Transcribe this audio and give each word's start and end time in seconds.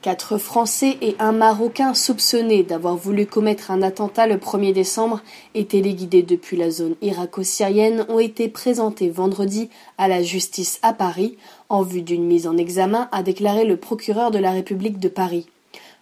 Quatre 0.00 0.38
Français 0.38 0.96
et 1.02 1.16
un 1.18 1.32
Marocain 1.32 1.92
soupçonnés 1.92 2.62
d'avoir 2.62 2.94
voulu 2.94 3.26
commettre 3.26 3.72
un 3.72 3.82
attentat 3.82 4.28
le 4.28 4.36
1er 4.36 4.72
décembre 4.72 5.22
et 5.56 5.64
téléguidés 5.64 6.22
depuis 6.22 6.56
la 6.56 6.70
zone 6.70 6.94
irako-syrienne 7.02 8.06
ont 8.08 8.20
été 8.20 8.48
présentés 8.48 9.10
vendredi 9.10 9.70
à 9.98 10.06
la 10.06 10.22
justice 10.22 10.78
à 10.82 10.92
Paris 10.92 11.36
en 11.68 11.82
vue 11.82 12.02
d'une 12.02 12.24
mise 12.24 12.46
en 12.46 12.56
examen, 12.56 13.08
a 13.10 13.24
déclaré 13.24 13.64
le 13.64 13.76
procureur 13.76 14.30
de 14.30 14.38
la 14.38 14.52
République 14.52 15.00
de 15.00 15.08
Paris. 15.08 15.48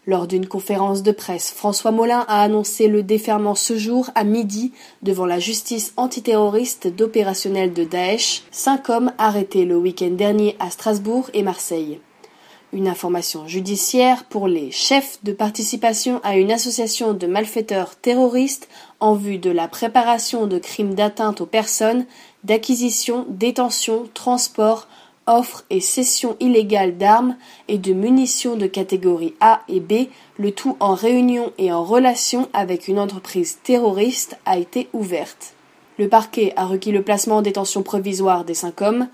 Lors 0.06 0.26
d'une 0.26 0.46
conférence 0.46 1.02
de 1.02 1.10
presse, 1.10 1.50
François 1.50 1.90
Molin 1.90 2.26
a 2.28 2.42
annoncé 2.42 2.88
le 2.88 3.02
déferment 3.02 3.54
ce 3.54 3.78
jour 3.78 4.10
à 4.14 4.24
midi 4.24 4.72
devant 5.02 5.26
la 5.26 5.38
justice 5.38 5.94
antiterroriste 5.96 6.86
d'opérationnel 6.86 7.72
de 7.72 7.84
Daesh, 7.84 8.42
cinq 8.50 8.90
hommes 8.90 9.12
arrêtés 9.16 9.64
le 9.64 9.78
week-end 9.78 10.10
dernier 10.10 10.54
à 10.60 10.68
Strasbourg 10.68 11.30
et 11.32 11.42
Marseille 11.42 11.98
une 12.72 12.88
information 12.88 13.46
judiciaire 13.46 14.24
pour 14.24 14.48
les 14.48 14.70
chefs 14.70 15.18
de 15.22 15.32
participation 15.32 16.20
à 16.24 16.36
une 16.36 16.52
association 16.52 17.12
de 17.14 17.26
malfaiteurs 17.26 17.96
terroristes 17.96 18.68
en 19.00 19.14
vue 19.14 19.38
de 19.38 19.50
la 19.50 19.68
préparation 19.68 20.46
de 20.46 20.58
crimes 20.58 20.94
d'atteinte 20.94 21.40
aux 21.40 21.46
personnes, 21.46 22.06
d'acquisition, 22.44 23.26
détention, 23.28 24.08
transport, 24.14 24.88
offre 25.26 25.64
et 25.70 25.80
cession 25.80 26.36
illégale 26.40 26.96
d'armes 26.96 27.36
et 27.68 27.78
de 27.78 27.92
munitions 27.92 28.56
de 28.56 28.66
catégorie 28.66 29.34
A 29.40 29.62
et 29.68 29.80
B, 29.80 30.08
le 30.38 30.52
tout 30.52 30.76
en 30.80 30.94
réunion 30.94 31.52
et 31.58 31.72
en 31.72 31.84
relation 31.84 32.48
avec 32.52 32.88
une 32.88 32.98
entreprise 32.98 33.58
terroriste, 33.62 34.38
a 34.46 34.58
été 34.58 34.88
ouverte. 34.92 35.54
Le 35.98 36.08
parquet 36.08 36.52
a 36.56 36.66
requis 36.66 36.92
le 36.92 37.02
placement 37.02 37.38
en 37.38 37.42
détention 37.42 37.82
provisoire 37.82 38.44
des 38.44 38.54
cinq 38.54 38.82
hommes. 38.82 39.08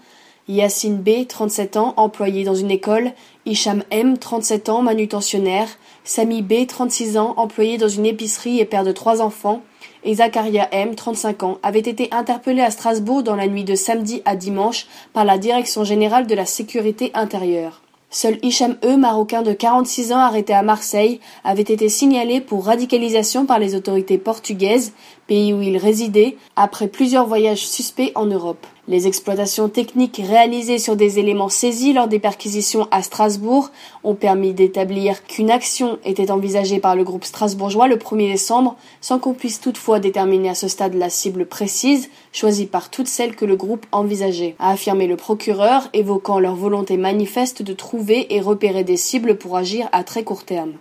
Yacine 0.49 0.97
B, 0.97 1.27
37 1.29 1.77
ans, 1.77 1.95
employé 1.97 2.43
dans 2.43 2.57
une 2.57 2.73
école, 2.73 3.13
Hicham 3.47 3.85
M, 3.91 4.19
37 4.19 4.69
ans, 4.71 4.83
manutentionnaire, 4.83 5.69
Sami 6.03 6.43
B, 6.43 6.67
36 6.67 7.17
ans, 7.17 7.35
employé 7.37 7.79
dans 7.79 7.89
une 7.89 8.07
épicerie 8.07 8.59
et 8.59 8.65
père 8.65 8.83
de 8.83 8.91
trois 8.91 9.23
enfants, 9.23 9.63
et 10.03 10.17
Zakaria 10.17 10.69
M, 10.73 10.97
35 10.97 11.43
ans, 11.45 11.59
avaient 11.63 11.79
été 11.79 12.09
interpellés 12.11 12.63
à 12.63 12.73
Strasbourg 12.73 13.23
dans 13.23 13.37
la 13.37 13.47
nuit 13.47 13.63
de 13.63 13.77
samedi 13.77 14.21
à 14.25 14.35
dimanche 14.35 14.87
par 15.13 15.25
la 15.25 15.39
Direction 15.39 15.85
générale 15.85 16.27
de 16.27 16.35
la 16.35 16.45
sécurité 16.45 17.13
intérieure. 17.15 17.83
Seul 18.11 18.39
Hicham 18.43 18.77
E, 18.85 18.97
marocain 18.97 19.43
de 19.43 19.53
46 19.53 20.13
ans 20.13 20.19
arrêté 20.19 20.53
à 20.53 20.63
Marseille, 20.63 21.21
avait 21.45 21.63
été 21.63 21.89
signalé 21.89 22.41
pour 22.41 22.67
radicalisation 22.67 23.47
par 23.47 23.61
les 23.61 23.75
autorités 23.75 24.19
portugaises, 24.19 24.93
pays 25.29 25.53
où 25.55 25.63
il 25.63 25.79
résidait, 25.79 26.37
après 26.57 26.89
plusieurs 26.89 27.27
voyages 27.27 27.67
suspects 27.67 28.13
en 28.17 28.27
Europe. 28.27 28.67
Les 28.89 29.07
exploitations 29.07 29.69
techniques 29.69 30.21
réalisées 30.21 30.79
sur 30.79 30.97
des 30.97 31.21
éléments 31.21 31.49
saisis 31.49 31.93
lors 31.93 32.09
des 32.09 32.19
perquisitions 32.19 32.89
à 32.91 33.03
Strasbourg 33.03 33.71
ont 34.03 34.17
permis 34.17 34.55
d'établir 34.55 35.25
qu'une 35.25 35.53
action 35.53 36.01
était 36.05 36.33
envisagée 36.33 36.81
par 36.81 36.97
le 36.97 37.05
groupe 37.05 37.25
strasbourgeois 37.25 37.87
le 37.87 37.95
1er 37.95 38.33
décembre, 38.33 38.75
sans 39.01 39.21
qu'on 39.21 39.35
puisse 39.35 39.61
toutefois 39.61 40.01
déterminer 40.01 40.49
à 40.49 40.57
ce 40.57 40.67
stade 40.67 40.95
la 40.95 41.11
cible 41.11 41.47
précise, 41.47 42.11
choisie 42.33 42.67
par 42.67 42.91
toutes 42.91 43.07
celles 43.07 43.37
que 43.37 43.45
le 43.45 43.55
groupe 43.55 43.87
envisageait, 43.93 44.57
a 44.59 44.73
affirmé 44.73 45.07
le 45.07 45.17
procureur, 45.17 45.89
évoquant 45.93 46.41
leur 46.41 46.57
volonté 46.57 46.97
manifeste 46.97 47.63
de 47.63 47.75
trouver 47.75 48.35
et 48.35 48.41
repérer 48.41 48.83
des 48.83 48.97
cibles 48.97 49.39
pour 49.39 49.57
agir 49.57 49.89
à 49.93 50.03
très 50.03 50.25
court 50.25 50.43
terme. 50.43 50.73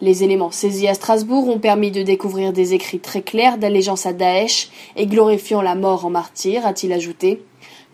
Les 0.00 0.24
éléments 0.24 0.50
saisis 0.50 0.88
à 0.88 0.94
Strasbourg 0.94 1.48
ont 1.48 1.58
permis 1.58 1.90
de 1.90 2.02
découvrir 2.02 2.52
des 2.52 2.74
écrits 2.74 2.98
très 2.98 3.22
clairs 3.22 3.58
d'allégeance 3.58 4.06
à 4.06 4.12
Daesh 4.12 4.70
et 4.96 5.06
glorifiant 5.06 5.62
la 5.62 5.74
mort 5.74 6.04
en 6.04 6.10
martyr, 6.10 6.66
a-t-il 6.66 6.92
ajouté. 6.92 7.42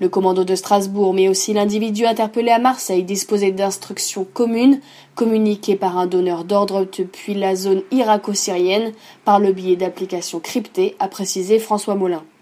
Le 0.00 0.08
commando 0.08 0.44
de 0.44 0.55
Strasbourg, 0.55 1.12
mais 1.12 1.28
aussi 1.28 1.52
l'individu 1.52 2.06
interpellé 2.06 2.50
à 2.50 2.60
Marseille, 2.60 3.02
disposait 3.02 3.50
d'instructions 3.50 4.24
communes, 4.24 4.80
communiquées 5.16 5.74
par 5.74 5.98
un 5.98 6.06
donneur 6.06 6.44
d'ordre 6.44 6.86
depuis 6.96 7.34
la 7.34 7.56
zone 7.56 7.82
irako-syrienne 7.90 8.92
par 9.24 9.40
le 9.40 9.52
biais 9.52 9.74
d'applications 9.74 10.38
cryptées, 10.38 10.94
a 11.00 11.08
précisé 11.08 11.58
François 11.58 11.96
Molin. 11.96 12.22